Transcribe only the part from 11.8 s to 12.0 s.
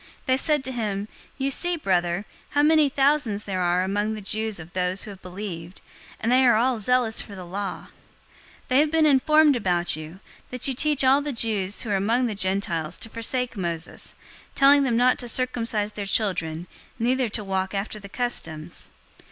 who are